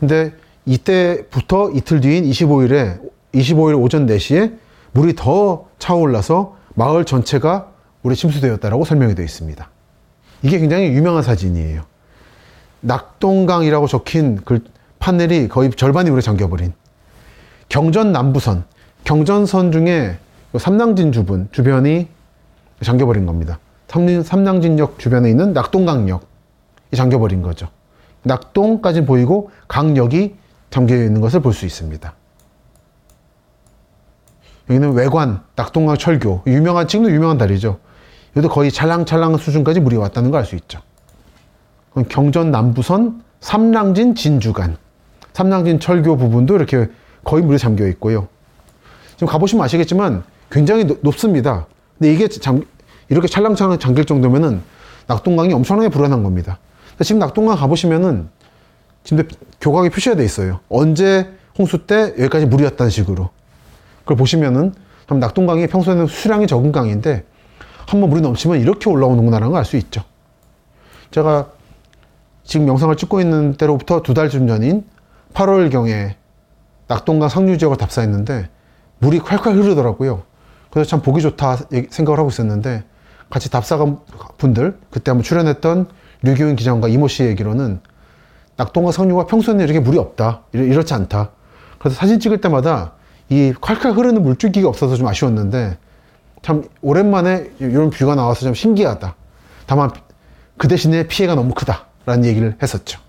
[0.00, 0.32] 근데
[0.64, 3.00] 이때부터 이틀 뒤인 25일에
[3.34, 4.58] 25일 오전 4시에
[4.92, 7.70] 물이 더 차올라서 마을 전체가
[8.02, 9.68] 물에 침수되었다라고 설명이 되어 있습니다.
[10.42, 11.82] 이게 굉장히 유명한 사진이에요.
[12.80, 14.64] 낙동강이라고 적힌 그
[14.98, 16.72] 판넬이 거의 절반이 물에 잠겨버린
[17.68, 18.64] 경전 남부선,
[19.04, 20.18] 경전선 중에
[20.58, 22.08] 삼낭진 주분 주변이
[22.82, 23.58] 잠겨버린 겁니다.
[23.88, 26.22] 삼낭진역 주변에 있는 낙동강역이
[26.96, 27.68] 잠겨버린 거죠.
[28.22, 30.36] 낙동까지 보이고 강역이
[30.70, 32.14] 잠겨 있는 것을 볼 수 있습니다.
[34.68, 37.78] 여기는 외관, 낙동강 철교, 유명한 지금도 유명한 다리죠.
[38.36, 40.80] 여기도 거의 찰랑찰랑한 수준까지 물이 왔다는 걸 알 수 있죠.
[42.08, 44.76] 경전 남부선 삼랑진 진주간,
[45.32, 46.88] 삼랑진 철교 부분도 이렇게
[47.24, 48.28] 거의 물에 잠겨 있고요.
[49.16, 51.66] 지금 가보시면 아시겠지만 굉장히 높습니다.
[51.98, 52.62] 근데 이게 잠,
[53.08, 54.62] 이렇게 찰랑찰랑 잠길 정도면은
[55.08, 56.58] 낙동강이 엄청나게 불안한 겁니다.
[57.02, 58.28] 지금 낙동강 가보시면은
[59.04, 59.26] 지금
[59.60, 60.60] 교각이 표시가 돼 있어요.
[60.68, 63.30] 언제 홍수 때 여기까지 물이었다는 식으로.
[64.00, 64.74] 그걸 보시면은
[65.08, 67.24] 낙동강이 평소에는 수량이 적은 강인데
[67.88, 70.04] 한번 물이 넘치면 이렇게 올라오는구나라는 걸 알 수 있죠.
[71.10, 71.48] 제가
[72.44, 74.84] 지금 영상을 찍고 있는 때로부터 두 달쯤 전인
[75.34, 76.14] 8월경에
[76.86, 78.48] 낙동강 상류 지역을 답사했는데
[78.98, 80.22] 물이 콸콸 흐르더라고요.
[80.70, 81.56] 그래서 참 보기 좋다
[81.90, 82.84] 생각을 하고 있었는데
[83.28, 83.96] 같이 답사가
[84.38, 85.88] 분들 그때 한번 출연했던
[86.22, 87.80] 류기훈 기장과 이모 씨 얘기로는
[88.56, 91.30] 낙동강 상류가 평소에는 이렇게 물이 없다 이렇 지 않다.
[91.78, 92.92] 그래서 사진 찍을 때마다
[93.30, 95.78] 이 콸콸 흐르는 물줄기가 없어서 좀 아쉬웠는데
[96.42, 99.14] 참 오랜만에 이런 뷰가 나와서 좀 신기하다.
[99.66, 99.90] 다만
[100.58, 103.00] 그 대신에 피해가 너무 크다 라는 얘기를 했었죠.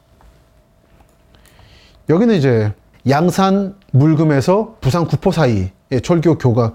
[2.09, 2.71] 여기는 이제
[3.09, 5.71] 양산 물금에서 부산 구포 사이의
[6.03, 6.73] 철교 교가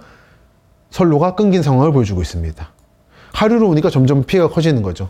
[0.91, 2.69] 선로가 끊긴 상황을 보여주고 있습니다.
[3.33, 5.09] 하류로 오니까 점점 피해가 커지는 거죠.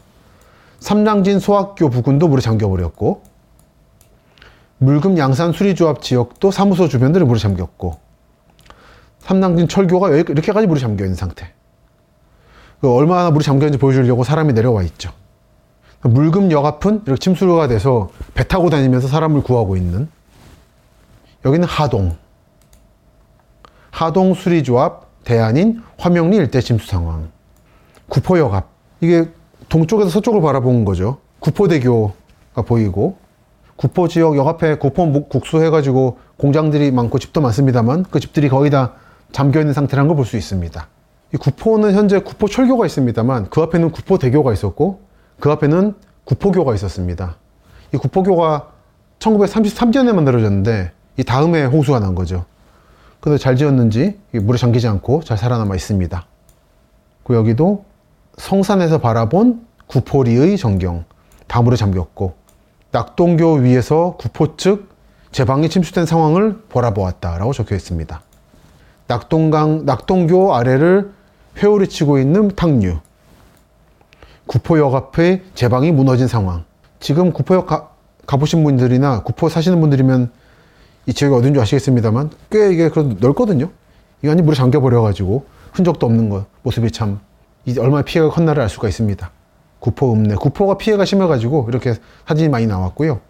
[0.81, 3.23] 삼랑진 소학교 부근도 물에 잠겨버렸고
[4.79, 7.99] 물금 양산 수리조합 지역도 사무소 주변들이 물에 잠겼고
[9.21, 11.53] 삼랑진 철교가 이렇게까지 물이 잠겨 있는 상태.
[12.81, 15.11] 그 얼마나 물이 잠겨 있는지 보여주려고 사람이 내려와 있죠.
[16.03, 20.09] 물금 역 앞은 이렇게 침수가 돼서 배 타고 다니면서 사람을 구하고 있는
[21.45, 22.17] 여기는 하동.
[23.91, 27.31] 하동 수리조합 대안인 화명리 일대 침수 상황.
[28.09, 28.69] 구포역 앞.
[29.01, 29.29] 이게
[29.69, 31.19] 동쪽에서 서쪽을 바라본 거죠.
[31.41, 33.17] 구포대교가 보이고
[33.77, 38.93] 구포 지역 역 앞에 구포 국수 해가지고 공장들이 많고 집도 많습니다만 그 집들이 거의 다
[39.33, 40.89] 잠겨 있는 상태라는 걸 볼 수 있습니다.
[41.35, 45.01] 이 구포는 현재 구포 철교가 있습니다만 그 앞에는 구포 대교가 있었고
[45.41, 47.37] 그 앞에는 구포교가 있었습니다.
[47.93, 48.71] 이 구포교가
[49.19, 52.45] 1933년에 만들어졌는데 이 다음에 홍수가 난 거죠.
[53.21, 56.27] 근데 잘 지었는지 물에 잠기지 않고 잘 살아남아 있습니다.
[57.25, 57.85] 그 여기도
[58.37, 61.05] 성산에서 바라본 구포리의 전경
[61.47, 62.35] 다 물에 잠겼고
[62.93, 64.89] 낙동교 위에서 구포 측
[65.33, 68.23] 제방이 침수된 상황을 보라보았다라고 적혀 있습니다.
[69.07, 71.13] 낙동강 낙동교 아래를
[71.59, 72.99] 회오리 치고 있는 탕류
[74.47, 76.65] 구포역 앞에 제방이 무너진 상황
[77.01, 77.91] 지금 구포역 가,
[78.27, 80.31] 가보신 분들이나 구포 사시는 분들이면
[81.07, 83.71] 이 지역이 어딘지 아시겠습니다만 꽤 이게 그래도 넓거든요.
[84.25, 87.21] 이 안이 물에 잠겨 버려가지고 흔적도 없는 것 모습이 참
[87.79, 89.31] 얼마나 피해가 컸나를 알 수가 있습니다.
[89.81, 91.95] 구포 읍내 구포가 피해가 심해가지고 이렇게
[92.27, 93.21] 사진이 많이 나왔고요.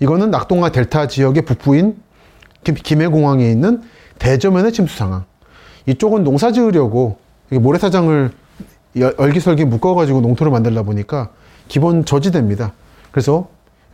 [0.00, 2.00] 이거는 낙동강 델타 지역의 북부인
[2.64, 3.82] 김 해공항에 있는
[4.18, 5.24] 대저면의 침수 상황.
[5.86, 7.18] 이쪽은 농사 지으려고
[7.50, 8.30] 모래사장을
[9.16, 11.30] 얼기설기 묶어가지고 농토를 만들다 보니까
[11.68, 12.72] 기본 저지대입니다.
[13.10, 13.48] 그래서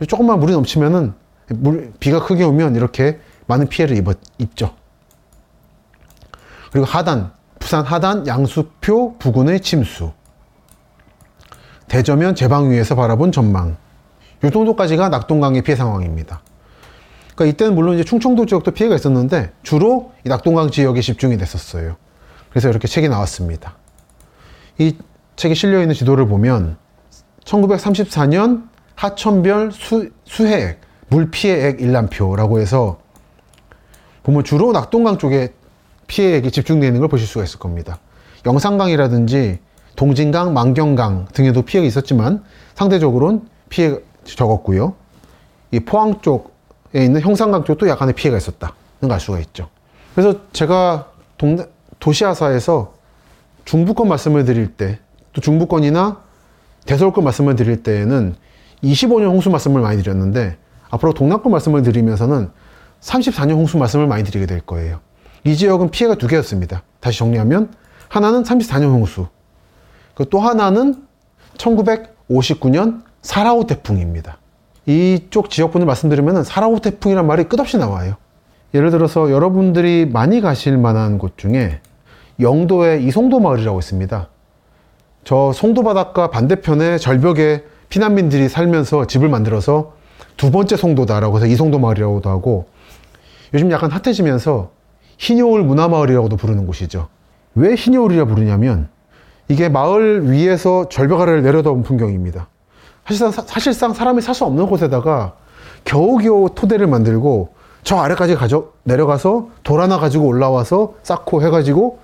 [0.07, 1.13] 조금만 물이 넘치면은
[1.49, 4.73] 물, 비가 크게 오면 이렇게 많은 피해를 입었, 입죠.
[6.71, 7.31] 그리고 하단,
[7.65, 10.11] 부산 하단 양수표 부근의 침수.
[11.87, 13.75] 대저면 제방 위에서 바라본 전망.
[14.43, 16.43] 이 정도까지가 낙동강의 피해 상황입니다.
[17.33, 21.95] 그러니까 이때는 물론 이제 충청도 지역도 피해가 있었는데 주로 이 낙동강 지역에 집중이 됐었어요.
[22.51, 23.77] 그래서 이렇게 책이 나왔습니다.
[24.77, 24.95] 이
[25.35, 26.77] 책에 실려 있는 지도를 보면
[27.45, 32.99] 1934년 하천별 수, 수해액, 물피해액 일람표라고 해서
[34.21, 35.55] 보면 주로 낙동강 쪽에
[36.07, 37.99] 피해액이 집중되어 있는 걸 보실 수가 있을 겁니다.
[38.45, 39.59] 영산강이라든지
[39.95, 42.43] 동진강, 만경강 등에도 피해가 있었지만
[42.75, 44.93] 상대적으로는 피해 적었고요.
[45.71, 49.69] 이 포항 쪽에 있는 형산강 쪽도 약간의 피해가 있었다는 걸 알 수가 있죠.
[50.13, 51.57] 그래서 제가 동,
[51.99, 52.93] 도시아사에서
[53.65, 54.99] 중부권 말씀을 드릴 때,
[55.33, 56.21] 또 중부권이나
[56.85, 58.35] 대서울권 말씀을 드릴 때에는
[58.83, 60.57] 25년 홍수 말씀을 많이 드렸는데,
[60.89, 62.49] 앞으로 동남권 말씀을 드리면서는
[63.01, 64.99] 34년 홍수 말씀을 많이 드리게 될 거예요.
[65.45, 66.83] 이 지역은 피해가 두 개였습니다.
[66.99, 67.71] 다시 정리하면,
[68.09, 69.27] 하나는 34년 홍수,
[70.15, 71.03] 그또 하나는
[71.57, 74.37] 1959년 사라오 태풍입니다.
[74.87, 78.15] 이쪽 지역분을 말씀드리면 사라오 태풍이란 말이 끝없이 나와요.
[78.73, 81.79] 예를 들어서 여러분들이 많이 가실 만한 곳 중에
[82.39, 84.29] 영도에 이송도 마을이라고 있습니다.
[85.23, 89.93] 저 송도 바닷가 반대편에 절벽에 피난민들이 살면서 집을 만들어서
[90.37, 92.67] 두 번째 송도다라고 해서 이송도 마을이라고도 하고
[93.53, 94.74] 요즘 약간 핫해지면서
[95.17, 97.07] 흰여울 문화마을이라고도 부르는 곳이죠.
[97.55, 98.89] 왜 흰여울이라 부르냐면
[99.47, 102.47] 이게 마을 위에서 절벽 아래를 내려다본 풍경입니다.
[103.07, 105.35] 사실상, 사실상 사람이 살 수 없는 곳에다가
[105.85, 111.99] 겨우겨우 토대를 만들고 저 아래까지 가져, 내려가서 돌 하나 가지고 올라와서 쌓고 해가지고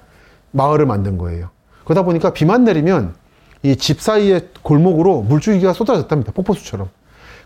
[0.52, 1.50] 마을을 만든 거예요.
[1.86, 3.16] 그러다 보니까 비만 내리면
[3.64, 6.32] 이 집 사이의 골목으로 물줄기가 쏟아졌답니다.
[6.34, 6.90] 폭포수처럼.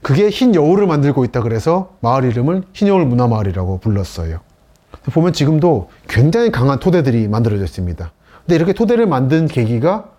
[0.02, 4.40] 그게 흰 여울을 만들고 있다 그래서 마을 이름을 흰 여울 문화마을이라고 불렀어요.
[5.12, 8.12] 보면 지금도 굉장히 강한 토대들이 만들어져 있습니다.
[8.42, 10.10] 근데 이렇게 토대를 만든 계기가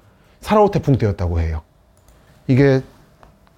[0.40, 1.62] 사라오 태풍 때였다고 해요.
[2.46, 2.82] 이게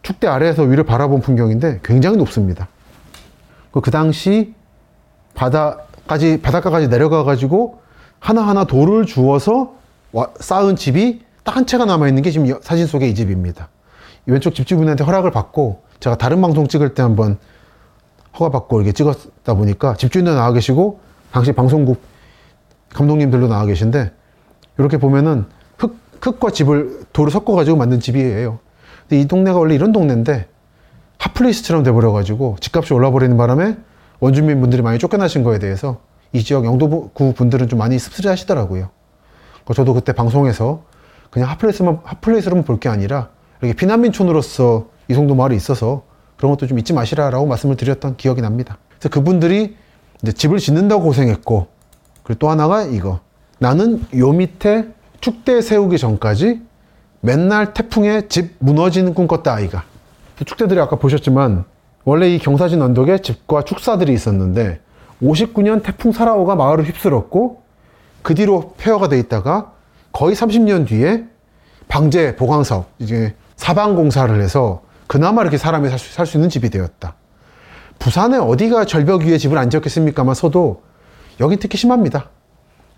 [0.03, 2.69] 축대 아래에서 위를 바라본 풍경인데 굉장히 높습니다.
[3.71, 4.55] 그 당시
[5.35, 7.81] 바다까지, 바닷가까지 내려가 가지고
[8.19, 9.75] 하나하나 돌을 주워서
[10.41, 13.71] 쌓은 집이 딱 한 채가 남아 있는 게 지금 사진 속의 이 집입니다.
[14.27, 17.38] 왼쪽 집주인한테 허락을 받고 제가 다른 방송 찍을 때 한번
[18.38, 21.01] 허가 받고 이렇게 찍었다 보니까 집주인도 나와 계시고
[21.33, 22.01] 당시 방송국
[22.95, 24.12] 감독님들도 나와 계신데
[24.79, 25.45] 이렇게 보면은
[25.77, 28.59] 흙, 흙과 집을 돌을 섞어가지고 만든 집이에요.
[29.09, 30.49] 근데 이 동네가 원래 이런 동네인데
[31.19, 33.77] 핫플레이스처럼 돼버려가지고 집값이 올라버리는 바람에
[34.21, 36.01] 원주민 분들이 많이 쫓겨나신 거에 대해서
[36.33, 38.91] 이 지역 영도구 분들은 좀 많이 씁쓸해 하시더라고요.
[39.75, 40.85] 저도 그때 방송에서
[41.31, 43.29] 그냥 핫플레이스만, 핫플레이스로만 볼 게 아니라
[43.61, 46.05] 이렇게 피난민촌으로서 이 정도 마을이 있어서
[46.37, 48.79] 그런 것도 좀 잊지 마시라라고 말씀을 드렸던 기억이 납니다.
[48.99, 49.77] 그래서 그분들이
[50.22, 51.68] 이제 집을 짓는다고 고생했고,
[52.22, 53.20] 그리고 또 하나가 이거.
[53.59, 54.88] 나는 요 밑에
[55.20, 56.61] 축대 세우기 전까지
[57.20, 59.85] 맨날 태풍에 집 무너지는 꿈 꿨다 아이가.
[60.44, 61.64] 축대들이 아까 보셨지만
[62.04, 64.81] 원래 이 경사진 언덕에 집과 축사들이 있었는데
[65.22, 67.62] 59년 태풍 사라오가 마을을 휩쓸었고
[68.22, 69.72] 그 뒤로 폐허가 돼 있다가
[70.12, 71.24] 거의 30년 뒤에
[71.88, 76.70] 방제 보강 사업 이제 사방 공사를 해서 그나마 이렇게 사람이 살 수, 살수 있는 집이
[76.70, 77.14] 되었다.
[77.98, 80.82] 부산에 어디가 절벽 위에 집을 안 지었겠습니까만 서도
[81.40, 82.30] 여기 특히 심합니다.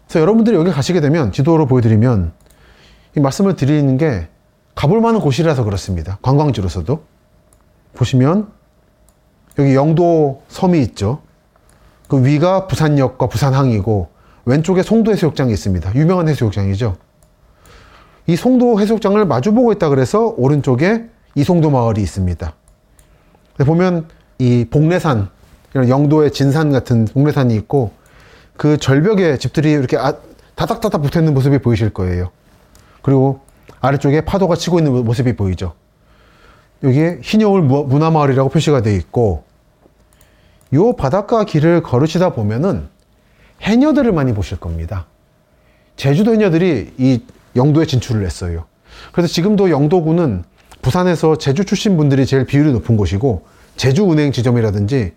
[0.06, 2.32] 그래서 여러분들이 여기 가시게 되면 지도로 보여드리면
[3.16, 4.28] 이 말씀을 드리는 게
[4.74, 6.18] 가볼 만한 곳이라서 그렇습니다.
[6.22, 7.02] 관광지로서도
[7.94, 8.48] 보시면
[9.58, 11.22] 여기 영도 섬이 있죠.
[12.08, 14.08] 그 위가 부산역과 부산항이고
[14.46, 15.94] 왼쪽에 송도 해수욕장이 있습니다.
[15.94, 16.96] 유명한 해수욕장이죠.
[18.26, 22.52] 이 송도 해수욕장을 마주보고 있다 그래서 오른쪽에 이송도 마을이 있습니다.
[23.58, 24.08] 보면
[24.40, 25.28] 이 복례산,
[25.74, 27.92] 이런 영도의 진산 같은 복례산이 있고
[28.56, 30.14] 그 절벽에 집들이 이렇게 아,
[30.54, 32.30] 다닥다닥 붙어 있는 모습이 보이실 거예요.
[33.02, 33.40] 그리고
[33.80, 35.74] 아래쪽에 파도가 치고 있는 모습이 보이죠.
[36.82, 39.44] 여기에 흰여울 문화마을이라고 표시가 되어 있고
[40.72, 42.88] 요 바닷가 길을 걸으시다 보면은
[43.60, 45.06] 해녀들을 많이 보실 겁니다.
[45.96, 47.22] 제주도 해녀들이 이
[47.56, 48.64] 영도에 진출을 했어요.
[49.12, 50.44] 그래서 지금도 영도구는
[50.80, 53.44] 부산에서 제주 출신 분들이 제일 비율이 높은 곳이고
[53.80, 55.14] 제주은행 지점이라든지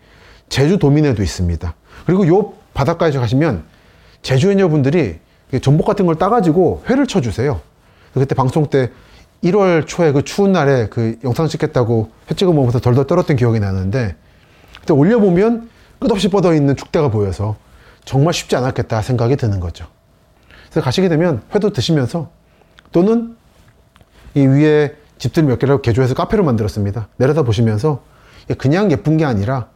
[0.47, 1.75] 제주도민에도 있습니다.
[2.05, 3.65] 그리고 요 바닷가에 가시면
[4.21, 5.19] 제주 해녀분들이
[5.61, 7.59] 전복 같은 걸 따가지고 회를 쳐주세요.
[8.13, 8.89] 그때 방송 때
[9.43, 14.15] 1월 초에 그 추운 날에 그 영상 찍겠다고 회 찍어 먹으면서 덜덜 떨었던 기억이 나는데
[14.79, 17.57] 그때 올려보면 끝없이 뻗어 있는 축대가 보여서
[18.05, 19.87] 정말 쉽지 않았겠다 생각이 드는 거죠.
[20.69, 22.31] 그래서 가시게 되면 회도 드시면서
[22.93, 23.35] 또는
[24.35, 27.09] 이 위에 집들 몇 개를 개조해서 카페로 만들었습니다.
[27.17, 28.12] 내려다 보시면서
[28.57, 29.67] 그냥 예쁜 게 아니라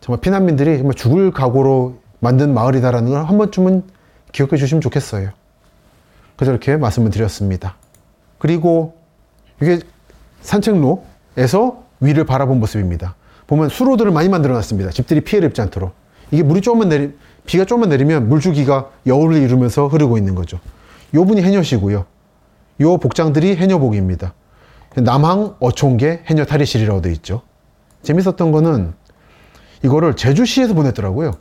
[0.00, 3.84] 정말 피난민들이 정말 죽을 각오로 만든 마을이다라는 걸 한 번쯤은
[4.32, 5.30] 기억해 주시면 좋겠어요.
[6.36, 7.76] 그래서 이렇게 말씀을 드렸습니다.
[8.38, 8.96] 그리고
[9.60, 9.80] 이게
[10.42, 13.14] 산책로에서 위를 바라본 모습입니다.
[13.46, 14.90] 보면 수로들을 많이 만들어 놨습니다.
[14.90, 15.92] 집들이 피해를 입지 않도록.
[16.30, 17.12] 이게 물이 조금만 내리,
[17.44, 20.60] 비가 조금만 내리면 물주기가 여울을 이루면서 흐르고 있는 거죠.
[21.14, 22.04] 요 분이 해녀시고요.
[22.80, 24.32] 요 복장들이 해녀복입니다.
[24.96, 27.42] 남항 어촌계 해녀 탈의실이라고 되어 있죠.
[28.02, 28.92] 재밌었던 거는
[29.82, 31.32] 이거를 제주시에서 보냈더라고요.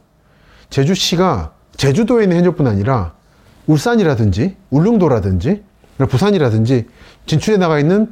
[0.70, 3.14] 제주시가 제주도에 있는 해녀뿐 아니라
[3.68, 5.64] 울산이라든지 울릉도라든지
[6.10, 6.88] 부산이라든지
[7.26, 8.12] 진출해 나가 있는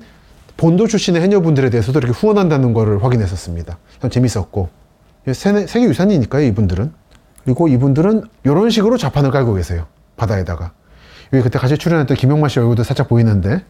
[0.57, 3.77] 본도 출신의 해녀분들에 대해서도 이렇게 후원한다는 것을 확인했었습니다.
[4.01, 4.69] 참 재밌었고
[5.33, 6.91] 세계, 유산이니까요 이분들은
[7.43, 10.73] 그리고 이분들은 이런 식으로 자판을 깔고 계세요 바다에다가
[11.33, 13.63] 여기 그때 같이 출연했던 김영만 씨 얼굴도 살짝 보이는데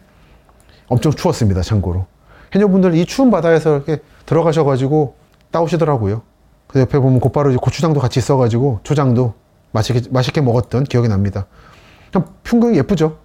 [0.88, 2.06] 엄청 추웠습니다 참고로
[2.54, 5.14] 해녀분들 이 추운 바다에서 이렇게 들어가셔가지고
[5.50, 6.22] 따오시더라고요
[6.68, 9.34] 그 옆에 보면 곧바로 고추장도 같이 있어가지고 초장도
[9.72, 11.46] 맛있게, 맛있게 먹었던 기억이 납니다.
[12.12, 13.18] 참 풍경이 예쁘죠?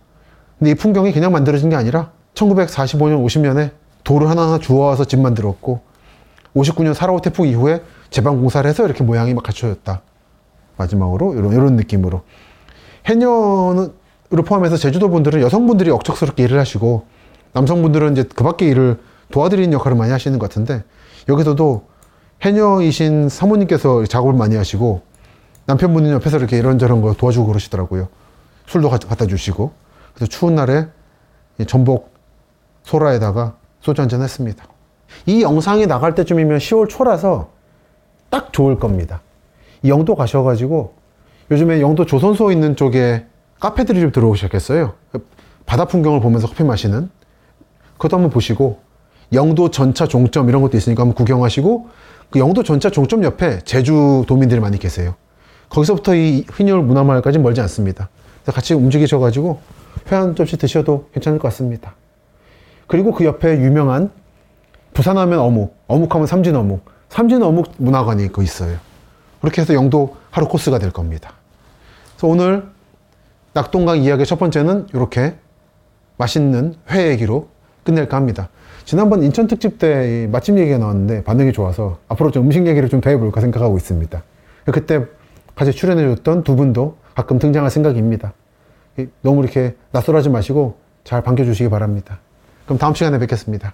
[0.57, 3.71] 근데 이 풍경이 그냥 만들어진 게 아니라 1945년, 50년에
[4.03, 5.81] 돌을 하나하나 주워와서 집 만들었고
[6.55, 10.01] 59년 사라오 태풍 이후에 제방 공사를 해서 이렇게 모양이 막 갖춰졌다.
[10.77, 12.21] 마지막으로 이런, 이런 느낌으로.
[13.05, 13.89] 해녀를
[14.45, 17.05] 포함해서 제주도 분들은 여성분들이 억척스럽게 일을 하시고
[17.53, 18.99] 남성분들은 이제 그 밖에 일을
[19.31, 20.83] 도와드리는 역할을 많이 하시는 것 같은데
[21.29, 21.88] 여기서도
[22.41, 25.01] 해녀이신 사모님께서 작업을 많이 하시고
[25.65, 28.09] 남편분이 옆에서 이렇게 이런저런 거 도와주고 그러시더라고요.
[28.65, 29.71] 술도 갖다 주시고.
[30.13, 30.88] 그래서 추운 날에
[31.67, 32.13] 전복
[32.83, 34.65] 소라에다가 소주 한잔 했습니다.
[35.25, 37.49] 이 영상이 나갈 때쯤이면 10월 초라서
[38.29, 39.21] 딱 좋을 겁니다.
[39.86, 40.93] 영도 가셔가지고
[41.51, 43.25] 요즘에 영도 조선소 있는 쪽에
[43.59, 44.93] 카페들이 좀 들어오셨겠어요.
[45.65, 47.09] 바다 풍경을 보면서 커피 마시는
[47.93, 48.81] 그것도 한번 보시고
[49.34, 51.88] 영도 전차 종점 이런 것도 있으니까 한번 구경하시고
[52.30, 55.15] 그 영도 전차 종점 옆에 제주 도민들이 많이 계세요.
[55.69, 58.10] 거기서부터 이 휘녀울 문화마을까지 멀지 않습니다.
[58.46, 59.60] 같이 움직이셔가지고
[60.12, 61.96] 회한 접시 드셔도 괜찮을 것 같습니다.
[62.88, 64.12] 그리고 그 옆에 유명한
[64.93, 68.78] 부산하면 어묵, 어묵하면 삼진 어묵, 삼진 어묵 문화관이 그 있어요.
[69.41, 71.34] 그렇게 해서 영도 하루 코스가 될 겁니다.
[72.15, 72.63] 그래서 오늘
[73.54, 75.36] 낙동강 이야기 첫 번째는 이렇게
[76.17, 77.50] 맛있는 회 얘기로
[77.84, 78.50] 끝낼까 합니다.
[78.86, 83.10] 지난번 인천 특집 때 맛집 얘기가 나왔는데 반응이 좋아서 앞으로 좀 음식 얘기를 좀 더
[83.10, 84.24] 해볼까 생각하고 있습니다.
[84.72, 85.06] 그때
[85.56, 88.34] 같이 출연해줬던 두 분도 가끔 등장할 생각입니다.
[89.22, 92.19] 너무 이렇게 낯설하지 마시고 잘 반겨주시기 바랍니다.
[92.65, 93.74] 그럼 다음 시간에 뵙겠습니다.